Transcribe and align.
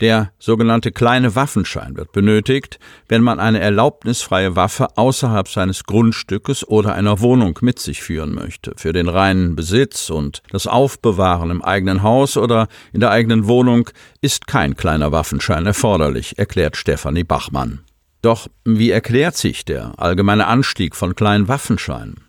Der 0.00 0.32
sogenannte 0.38 0.92
kleine 0.92 1.34
Waffenschein 1.34 1.96
wird 1.96 2.12
benötigt, 2.12 2.78
wenn 3.08 3.22
man 3.22 3.40
eine 3.40 3.60
erlaubnisfreie 3.60 4.54
Waffe 4.54 4.88
außerhalb 4.96 5.48
seines 5.48 5.84
Grundstückes 5.84 6.68
oder 6.68 6.94
einer 6.94 7.20
Wohnung 7.20 7.58
mit 7.62 7.78
sich 7.78 8.02
führen 8.02 8.34
möchte. 8.34 8.72
Für 8.76 8.92
den 8.92 9.08
reinen 9.08 9.56
Besitz 9.56 10.10
und 10.10 10.42
das 10.50 10.66
Aufbewahren 10.66 11.50
im 11.50 11.62
eigenen 11.62 12.02
Haus 12.02 12.36
oder 12.36 12.68
in 12.92 13.00
der 13.00 13.10
eigenen 13.10 13.46
Wohnung 13.46 13.88
ist 14.20 14.46
kein 14.46 14.76
kleiner 14.76 15.12
Waffenschein 15.12 15.64
erforderlich, 15.64 16.38
erklärt 16.38 16.76
Stefanie 16.76 17.24
Bachmann. 17.24 17.80
Doch 18.20 18.48
wie 18.64 18.90
erklärt 18.90 19.36
sich 19.36 19.64
der 19.64 19.94
allgemeine 19.98 20.46
Anstieg 20.46 20.94
von 20.94 21.14
kleinen 21.14 21.48
Waffenscheinen? 21.48 22.25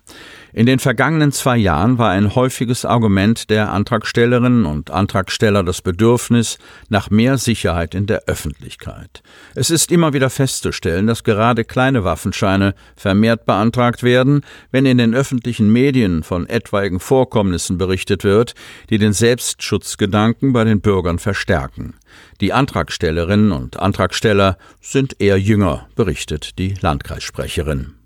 In 0.52 0.64
den 0.64 0.78
vergangenen 0.78 1.30
zwei 1.30 1.58
Jahren 1.58 1.98
war 1.98 2.10
ein 2.10 2.34
häufiges 2.34 2.86
Argument 2.86 3.50
der 3.50 3.70
Antragstellerinnen 3.70 4.64
und 4.64 4.90
Antragsteller 4.90 5.62
das 5.62 5.82
Bedürfnis 5.82 6.58
nach 6.88 7.10
mehr 7.10 7.36
Sicherheit 7.36 7.94
in 7.94 8.06
der 8.06 8.22
Öffentlichkeit. 8.26 9.22
Es 9.54 9.70
ist 9.70 9.92
immer 9.92 10.14
wieder 10.14 10.30
festzustellen, 10.30 11.06
dass 11.06 11.22
gerade 11.22 11.64
kleine 11.64 12.02
Waffenscheine 12.02 12.74
vermehrt 12.96 13.44
beantragt 13.44 14.02
werden, 14.02 14.40
wenn 14.70 14.86
in 14.86 14.96
den 14.96 15.14
öffentlichen 15.14 15.70
Medien 15.70 16.22
von 16.22 16.48
etwaigen 16.48 16.98
Vorkommnissen 16.98 17.76
berichtet 17.76 18.24
wird, 18.24 18.54
die 18.88 18.98
den 18.98 19.12
Selbstschutzgedanken 19.12 20.54
bei 20.54 20.64
den 20.64 20.80
Bürgern 20.80 21.18
verstärken. 21.18 21.94
Die 22.40 22.54
Antragstellerinnen 22.54 23.52
und 23.52 23.78
Antragsteller 23.78 24.56
sind 24.80 25.20
eher 25.20 25.38
jünger, 25.38 25.88
berichtet 25.94 26.58
die 26.58 26.74
Landkreissprecherin. 26.80 27.98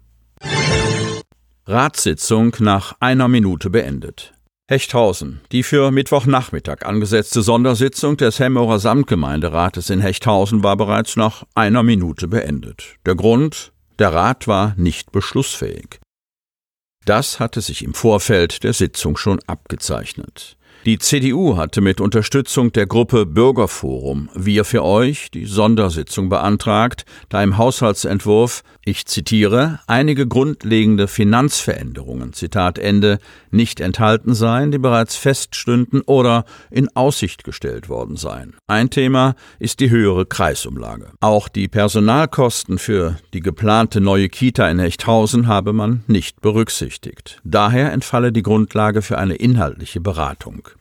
Ratssitzung 1.65 2.57
nach 2.59 2.97
einer 2.99 3.29
Minute 3.29 3.71
beendet. 3.71 4.35
Hechthausen. 4.69 5.43
Die 5.53 5.63
für 5.63 5.93
Mittwochnachmittag 5.93 6.85
angesetzte 6.85 7.41
Sondersitzung 7.41 8.17
des 8.17 8.41
Hemmerer 8.41 8.81
Samtgemeinderates 8.81 9.89
in 9.89 10.01
Hechthausen 10.01 10.65
war 10.65 10.77
bereits 10.77 11.15
nach 11.15 11.45
einer 11.55 11.85
Minute 11.85 12.27
beendet. 12.27 12.97
Der 13.07 13.15
Grund? 13.15 13.73
Der 14.01 14.13
Rat 14.13 14.49
war 14.49 14.75
nicht 14.77 15.13
beschlussfähig. 15.13 16.01
Das 17.05 17.39
hatte 17.39 17.61
sich 17.61 17.85
im 17.85 17.95
Vorfeld 17.95 18.65
der 18.65 18.73
Sitzung 18.73 19.17
schon 19.17 19.39
abgezeichnet. 19.47 20.57
Die 20.85 20.99
CDU 20.99 21.57
hatte 21.57 21.81
mit 21.81 22.01
Unterstützung 22.01 22.73
der 22.73 22.87
Gruppe 22.87 23.25
Bürgerforum 23.25 24.29
Wir 24.35 24.65
für 24.65 24.83
euch 24.83 25.31
die 25.31 25.45
Sondersitzung 25.45 26.29
beantragt, 26.29 27.05
da 27.29 27.41
im 27.41 27.57
Haushaltsentwurf, 27.57 28.65
ich 28.85 29.07
zitiere, 29.07 29.79
einige 29.87 30.27
grundlegende 30.27 31.07
Finanzveränderungen, 31.07 32.33
Zitat 32.33 32.81
Ende, 32.81 33.21
nicht 33.53 33.79
enthalten 33.79 34.35
seien, 34.35 34.73
die 34.73 34.79
bereits 34.79 35.15
feststünden 35.15 36.01
oder 36.01 36.45
in 36.69 36.89
Aussicht 36.97 37.45
gestellt 37.45 37.89
worden 37.89 38.17
seien. 38.17 38.57
Ein 38.67 38.91
Thema 38.91 39.37
ist 39.61 39.79
die 39.79 39.91
höhere 39.91 40.27
Kreisumlage. 40.27 41.13
Auch 41.21 41.47
die 41.47 41.69
Personalkosten 41.69 42.79
für 42.79 43.19
die 43.35 43.41
geplante 43.41 44.01
neue 44.01 44.29
Kita 44.29 44.69
in 44.69 44.81
Hechthausen 44.81 45.47
habe 45.47 45.73
man 45.73 46.03
nicht 46.09 46.41
berücksichtigt. 46.41 47.41
Daher 47.45 47.93
entfalle 47.93 48.33
die 48.33 48.43
Grundlage 48.43 49.01
für 49.03 49.19
eine 49.19 49.37
inhaltliche 49.37 50.01
Beratung. 50.01 50.72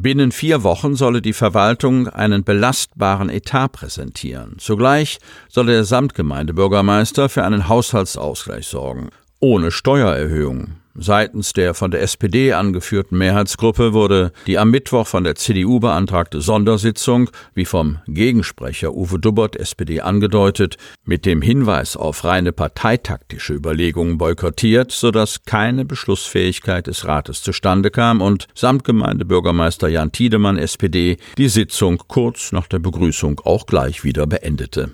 Binnen 0.00 0.30
vier 0.30 0.62
Wochen 0.62 0.94
solle 0.94 1.20
die 1.20 1.32
Verwaltung 1.32 2.06
einen 2.06 2.44
belastbaren 2.44 3.28
Etat 3.28 3.72
präsentieren. 3.72 4.54
Zugleich 4.58 5.18
solle 5.48 5.72
der 5.72 5.82
Samtgemeindebürgermeister 5.84 7.28
für 7.28 7.42
einen 7.42 7.68
Haushaltsausgleich 7.68 8.68
sorgen, 8.68 9.10
ohne 9.40 9.72
Steuererhöhung. 9.72 10.74
Seitens 11.00 11.52
der 11.52 11.74
von 11.74 11.92
der 11.92 12.02
SPD 12.02 12.52
angeführten 12.52 13.18
Mehrheitsgruppe 13.18 13.92
wurde 13.92 14.32
die 14.48 14.58
am 14.58 14.70
Mittwoch 14.70 15.06
von 15.06 15.22
der 15.22 15.36
CDU 15.36 15.78
beantragte 15.78 16.40
Sondersitzung, 16.40 17.30
wie 17.54 17.64
vom 17.64 17.98
Gegensprecher 18.08 18.92
Uwe 18.92 19.20
Dubbert 19.20 19.54
SPD 19.54 20.00
angedeutet, 20.00 20.76
mit 21.04 21.24
dem 21.24 21.40
Hinweis 21.40 21.96
auf 21.96 22.24
reine 22.24 22.50
parteitaktische 22.50 23.54
Überlegungen 23.54 24.18
boykottiert, 24.18 24.90
sodass 24.90 25.44
keine 25.44 25.84
Beschlussfähigkeit 25.84 26.88
des 26.88 27.06
Rates 27.06 27.42
zustande 27.42 27.92
kam 27.92 28.20
und 28.20 28.48
Samtgemeindebürgermeister 28.56 29.86
Jan 29.86 30.10
Tiedemann 30.10 30.58
SPD 30.58 31.18
die 31.38 31.48
Sitzung 31.48 32.02
kurz 32.08 32.50
nach 32.50 32.66
der 32.66 32.80
Begrüßung 32.80 33.40
auch 33.44 33.66
gleich 33.66 34.02
wieder 34.02 34.26
beendete. 34.26 34.90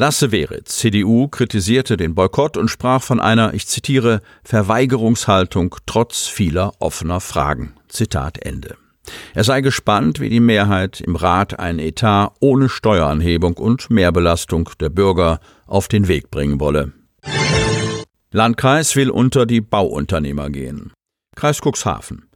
Lasse 0.00 0.30
Weritz, 0.30 0.78
CDU, 0.78 1.26
kritisierte 1.26 1.96
den 1.96 2.14
Boykott 2.14 2.56
und 2.56 2.68
sprach 2.68 3.02
von 3.02 3.18
einer, 3.18 3.52
ich 3.54 3.66
zitiere, 3.66 4.22
Verweigerungshaltung 4.44 5.74
trotz 5.86 6.28
vieler 6.28 6.72
offener 6.78 7.18
Fragen. 7.18 7.74
Zitat 7.88 8.38
Ende. 8.38 8.76
Er 9.34 9.42
sei 9.42 9.60
gespannt, 9.60 10.20
wie 10.20 10.28
die 10.28 10.38
Mehrheit 10.38 11.00
im 11.00 11.16
Rat 11.16 11.58
ein 11.58 11.80
Etat 11.80 12.30
ohne 12.38 12.68
Steueranhebung 12.68 13.56
und 13.56 13.90
Mehrbelastung 13.90 14.70
der 14.78 14.90
Bürger 14.90 15.40
auf 15.66 15.88
den 15.88 16.06
Weg 16.06 16.30
bringen 16.30 16.60
wolle. 16.60 16.92
Landkreis 18.30 18.94
will 18.94 19.10
unter 19.10 19.46
die 19.46 19.60
Bauunternehmer 19.60 20.48
gehen. 20.50 20.92
Kreis 21.34 21.60
Cuxhaven. 21.60 22.27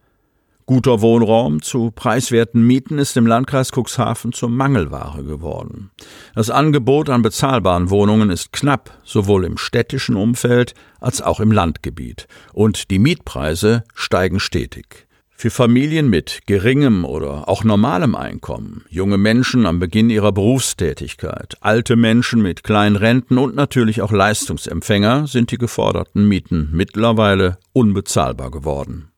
Guter 0.65 1.01
Wohnraum 1.01 1.61
zu 1.61 1.91
preiswerten 1.91 2.65
Mieten 2.65 2.97
ist 2.97 3.17
im 3.17 3.27
Landkreis 3.27 3.71
Cuxhaven 3.71 4.31
zur 4.31 4.49
Mangelware 4.49 5.23
geworden. 5.23 5.91
Das 6.35 6.49
Angebot 6.49 7.09
an 7.09 7.21
bezahlbaren 7.21 7.89
Wohnungen 7.89 8.29
ist 8.29 8.53
knapp, 8.53 8.97
sowohl 9.03 9.43
im 9.43 9.57
städtischen 9.57 10.15
Umfeld 10.15 10.73
als 11.01 11.21
auch 11.21 11.41
im 11.41 11.51
Landgebiet, 11.51 12.27
und 12.53 12.91
die 12.91 12.99
Mietpreise 12.99 13.83
steigen 13.93 14.39
stetig. 14.39 15.05
Für 15.35 15.49
Familien 15.49 16.09
mit 16.09 16.43
geringem 16.45 17.03
oder 17.03 17.49
auch 17.49 17.65
normalem 17.65 18.15
Einkommen, 18.15 18.85
junge 18.89 19.17
Menschen 19.17 19.65
am 19.65 19.79
Beginn 19.79 20.09
ihrer 20.09 20.31
Berufstätigkeit, 20.31 21.57
alte 21.59 21.97
Menschen 21.97 22.41
mit 22.41 22.63
kleinen 22.63 22.95
Renten 22.95 23.37
und 23.37 23.53
natürlich 23.53 24.01
auch 24.01 24.13
Leistungsempfänger 24.13 25.27
sind 25.27 25.51
die 25.51 25.57
geforderten 25.57 26.29
Mieten 26.29 26.69
mittlerweile 26.71 27.57
unbezahlbar 27.73 28.51
geworden. 28.51 29.12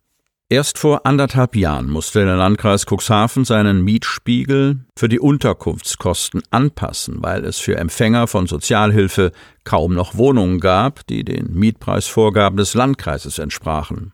Erst 0.47 0.77
vor 0.77 1.07
anderthalb 1.07 1.56
Jahren 1.56 1.89
musste 1.89 2.24
der 2.24 2.36
Landkreis 2.36 2.86
Cuxhaven 2.86 3.45
seinen 3.45 3.83
Mietspiegel 3.83 4.86
für 4.95 5.09
die 5.09 5.19
Unterkunftskosten 5.19 6.44
anpassen, 6.51 7.24
weil 7.24 7.44
es 7.45 7.57
für 7.57 7.77
Empfänger 7.77 8.27
von 8.27 8.45
Sozialhilfe 8.45 9.31
kaum 9.63 9.95
noch 9.95 10.18
Wohnungen 10.18 10.59
gab, 10.59 11.07
die 11.07 11.24
den 11.24 11.56
Mietpreisvorgaben 11.56 12.57
des 12.57 12.75
Landkreises 12.75 13.39
entsprachen. 13.39 14.13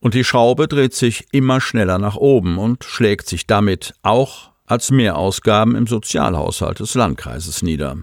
Und 0.00 0.12
die 0.12 0.24
Schraube 0.24 0.68
dreht 0.68 0.92
sich 0.92 1.28
immer 1.32 1.62
schneller 1.62 1.96
nach 1.96 2.16
oben 2.16 2.58
und 2.58 2.84
schlägt 2.84 3.26
sich 3.26 3.46
damit 3.46 3.94
auch 4.02 4.50
als 4.66 4.90
Mehrausgaben 4.90 5.76
im 5.76 5.86
Sozialhaushalt 5.86 6.80
des 6.80 6.94
Landkreises 6.94 7.62
nieder. 7.62 7.96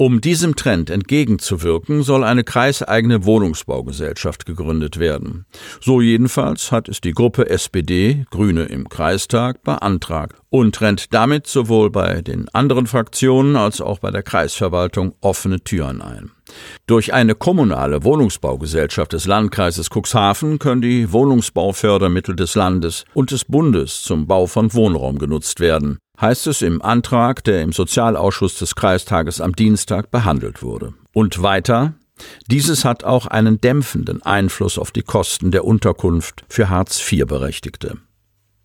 Um 0.00 0.20
diesem 0.20 0.54
Trend 0.54 0.90
entgegenzuwirken, 0.90 2.04
soll 2.04 2.22
eine 2.22 2.44
kreiseigene 2.44 3.24
Wohnungsbaugesellschaft 3.24 4.46
gegründet 4.46 5.00
werden. 5.00 5.44
So 5.80 6.00
jedenfalls 6.00 6.70
hat 6.70 6.88
es 6.88 7.00
die 7.00 7.10
Gruppe 7.10 7.50
SPD 7.50 8.24
Grüne 8.30 8.66
im 8.66 8.88
Kreistag 8.88 9.64
beantragt 9.64 10.36
und 10.50 10.80
rennt 10.80 11.12
damit 11.12 11.46
sowohl 11.46 11.90
bei 11.90 12.22
den 12.22 12.48
anderen 12.50 12.86
Fraktionen 12.86 13.56
als 13.56 13.80
auch 13.80 13.98
bei 13.98 14.10
der 14.10 14.22
Kreisverwaltung 14.22 15.14
offene 15.20 15.60
Türen 15.60 16.00
ein. 16.00 16.30
Durch 16.86 17.12
eine 17.12 17.34
kommunale 17.34 18.04
Wohnungsbaugesellschaft 18.04 19.12
des 19.12 19.26
Landkreises 19.26 19.90
Cuxhaven 19.90 20.58
können 20.58 20.80
die 20.80 21.12
Wohnungsbaufördermittel 21.12 22.34
des 22.36 22.54
Landes 22.54 23.04
und 23.12 23.30
des 23.30 23.44
Bundes 23.44 24.02
zum 24.02 24.26
Bau 24.26 24.46
von 24.46 24.72
Wohnraum 24.72 25.18
genutzt 25.18 25.60
werden 25.60 25.98
heißt 26.20 26.46
es 26.48 26.62
im 26.62 26.82
Antrag, 26.82 27.44
der 27.44 27.62
im 27.62 27.72
Sozialausschuss 27.72 28.58
des 28.58 28.74
Kreistages 28.74 29.40
am 29.40 29.54
Dienstag 29.54 30.10
behandelt 30.10 30.62
wurde. 30.62 30.94
Und 31.12 31.42
weiter, 31.42 31.94
dieses 32.46 32.84
hat 32.84 33.04
auch 33.04 33.26
einen 33.26 33.60
dämpfenden 33.60 34.22
Einfluss 34.22 34.78
auf 34.78 34.90
die 34.90 35.02
Kosten 35.02 35.50
der 35.50 35.64
Unterkunft 35.64 36.44
für 36.48 36.68
Hartz-IV-Berechtigte. 36.68 37.98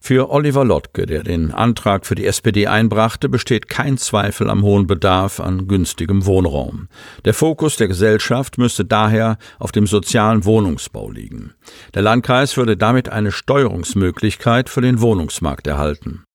Für 0.05 0.31
Oliver 0.31 0.65
Lottke, 0.65 1.05
der 1.05 1.23
den 1.23 1.53
Antrag 1.53 2.05
für 2.05 2.15
die 2.15 2.25
SPD 2.25 2.67
einbrachte, 2.67 3.29
besteht 3.29 3.69
kein 3.69 3.97
Zweifel 3.97 4.50
am 4.50 4.61
hohen 4.61 4.85
Bedarf 4.85 5.39
an 5.39 5.65
günstigem 5.69 6.25
Wohnraum. 6.25 6.89
Der 7.23 7.33
Fokus 7.33 7.77
der 7.77 7.88
Gesellschaft 7.88 8.57
müsste 8.57 8.83
daher 8.83 9.38
auf 9.59 9.71
dem 9.71 9.88
sozialen 9.88 10.44
Wohnungsbau 10.44 11.09
liegen. 11.09 11.53
Der 11.94 12.01
Landkreis 12.01 12.57
würde 12.57 12.75
damit 12.75 13.07
eine 13.07 13.31
Steuerungsmöglichkeit 13.31 14.67
für 14.67 14.81
den 14.81 15.00
Wohnungsmarkt 15.00 15.67
erhalten. 15.67 16.25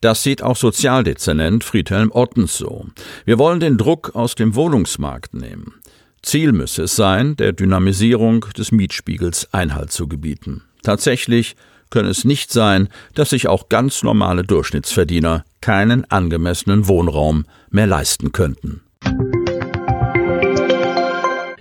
Das 0.00 0.22
sieht 0.22 0.42
auch 0.42 0.56
Sozialdezernent 0.56 1.64
Friedhelm 1.64 2.10
Ottens 2.14 2.56
so. 2.56 2.86
Wir 3.26 3.38
wollen 3.38 3.60
den 3.60 3.76
Druck 3.76 4.14
aus 4.14 4.36
dem 4.36 4.54
Wohnungsmarkt 4.54 5.34
nehmen. 5.34 5.74
Ziel 6.22 6.52
müsse 6.52 6.84
es 6.84 6.96
sein, 6.96 7.36
der 7.36 7.52
Dynamisierung 7.52 8.46
des 8.56 8.72
Mietspiegels 8.72 9.52
Einhalt 9.52 9.92
zu 9.92 10.08
gebieten. 10.08 10.62
Tatsächlich 10.82 11.56
könne 11.90 12.08
es 12.10 12.24
nicht 12.24 12.52
sein, 12.52 12.88
dass 13.14 13.30
sich 13.30 13.48
auch 13.48 13.68
ganz 13.68 14.02
normale 14.02 14.42
Durchschnittsverdiener 14.44 15.44
keinen 15.60 16.10
angemessenen 16.10 16.88
Wohnraum 16.88 17.46
mehr 17.70 17.86
leisten 17.86 18.32
könnten. 18.32 18.82